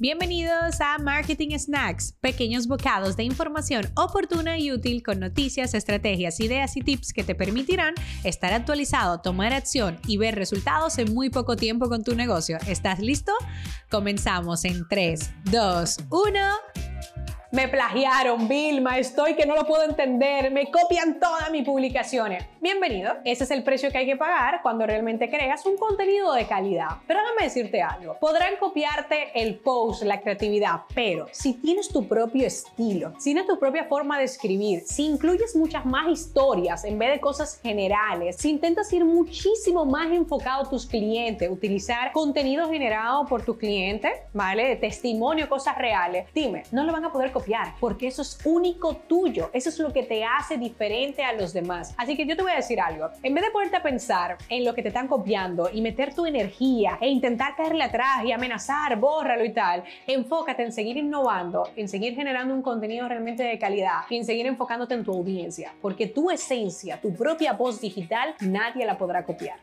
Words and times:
Bienvenidos 0.00 0.80
a 0.80 0.98
Marketing 0.98 1.56
Snacks, 1.56 2.14
pequeños 2.20 2.66
bocados 2.66 3.16
de 3.16 3.22
información 3.22 3.86
oportuna 3.94 4.58
y 4.58 4.72
útil 4.72 5.04
con 5.04 5.20
noticias, 5.20 5.72
estrategias, 5.72 6.40
ideas 6.40 6.76
y 6.76 6.80
tips 6.80 7.12
que 7.12 7.22
te 7.22 7.36
permitirán 7.36 7.94
estar 8.24 8.52
actualizado, 8.52 9.20
tomar 9.20 9.52
acción 9.52 10.00
y 10.08 10.16
ver 10.16 10.34
resultados 10.34 10.98
en 10.98 11.14
muy 11.14 11.30
poco 11.30 11.54
tiempo 11.54 11.88
con 11.88 12.02
tu 12.02 12.16
negocio. 12.16 12.58
¿Estás 12.66 12.98
listo? 12.98 13.30
Comenzamos 13.88 14.64
en 14.64 14.84
3, 14.88 15.30
2, 15.52 15.96
1. 16.10 16.73
Me 17.54 17.68
plagiaron, 17.68 18.48
Vilma, 18.48 18.98
estoy 18.98 19.36
que 19.36 19.46
no 19.46 19.54
lo 19.54 19.64
puedo 19.64 19.84
entender, 19.84 20.50
me 20.50 20.72
copian 20.72 21.20
todas 21.20 21.52
mis 21.52 21.64
publicaciones. 21.64 22.44
Bienvenido, 22.60 23.12
ese 23.24 23.44
es 23.44 23.50
el 23.52 23.62
precio 23.62 23.92
que 23.92 23.98
hay 23.98 24.06
que 24.06 24.16
pagar 24.16 24.60
cuando 24.60 24.84
realmente 24.84 25.30
creas 25.30 25.64
un 25.64 25.76
contenido 25.76 26.32
de 26.32 26.48
calidad. 26.48 26.88
Pero 27.06 27.20
déjame 27.20 27.44
decirte 27.44 27.80
algo, 27.80 28.16
podrán 28.18 28.56
copiarte 28.58 29.40
el 29.40 29.54
post, 29.60 30.02
la 30.02 30.20
creatividad, 30.20 30.80
pero 30.96 31.28
si 31.30 31.54
tienes 31.54 31.90
tu 31.90 32.08
propio 32.08 32.44
estilo, 32.44 33.12
si 33.18 33.34
tienes 33.34 33.46
tu 33.46 33.56
propia 33.56 33.84
forma 33.84 34.18
de 34.18 34.24
escribir, 34.24 34.80
si 34.80 35.06
incluyes 35.06 35.54
muchas 35.54 35.86
más 35.86 36.08
historias 36.08 36.82
en 36.84 36.98
vez 36.98 37.12
de 37.12 37.20
cosas 37.20 37.60
generales, 37.62 38.34
si 38.34 38.50
intentas 38.50 38.92
ir 38.92 39.04
muchísimo 39.04 39.84
más 39.84 40.10
enfocado 40.10 40.64
a 40.64 40.68
tus 40.68 40.86
clientes, 40.86 41.48
utilizar 41.48 42.10
contenido 42.10 42.68
generado 42.68 43.26
por 43.26 43.44
tus 43.44 43.58
clientes, 43.58 44.10
¿vale? 44.32 44.74
Testimonio, 44.74 45.48
cosas 45.48 45.78
reales, 45.78 46.26
dime, 46.34 46.64
no 46.72 46.82
lo 46.82 46.92
van 46.92 47.04
a 47.04 47.12
poder 47.12 47.30
porque 47.80 48.06
eso 48.06 48.22
es 48.22 48.38
único 48.44 48.96
tuyo, 48.96 49.50
eso 49.52 49.68
es 49.68 49.78
lo 49.78 49.92
que 49.92 50.02
te 50.02 50.24
hace 50.24 50.56
diferente 50.56 51.22
a 51.24 51.32
los 51.32 51.52
demás. 51.52 51.94
Así 51.96 52.16
que 52.16 52.26
yo 52.26 52.36
te 52.36 52.42
voy 52.42 52.52
a 52.52 52.56
decir 52.56 52.80
algo, 52.80 53.10
en 53.22 53.34
vez 53.34 53.44
de 53.44 53.50
ponerte 53.50 53.76
a 53.76 53.82
pensar 53.82 54.38
en 54.48 54.64
lo 54.64 54.74
que 54.74 54.82
te 54.82 54.88
están 54.88 55.08
copiando 55.08 55.70
y 55.72 55.80
meter 55.80 56.14
tu 56.14 56.26
energía 56.26 56.98
e 57.00 57.08
intentar 57.08 57.56
caerle 57.56 57.84
atrás 57.84 58.24
y 58.24 58.32
amenazar, 58.32 58.98
bórralo 58.98 59.44
y 59.44 59.52
tal, 59.52 59.84
enfócate 60.06 60.62
en 60.62 60.72
seguir 60.72 60.96
innovando, 60.96 61.68
en 61.76 61.88
seguir 61.88 62.14
generando 62.14 62.54
un 62.54 62.62
contenido 62.62 63.08
realmente 63.08 63.42
de 63.42 63.58
calidad 63.58 64.02
y 64.08 64.16
en 64.16 64.24
seguir 64.24 64.46
enfocándote 64.46 64.94
en 64.94 65.04
tu 65.04 65.12
audiencia, 65.12 65.72
porque 65.80 66.06
tu 66.06 66.30
esencia, 66.30 67.00
tu 67.00 67.14
propia 67.14 67.52
voz 67.52 67.80
digital, 67.80 68.34
nadie 68.40 68.86
la 68.86 68.98
podrá 68.98 69.24
copiar. 69.24 69.58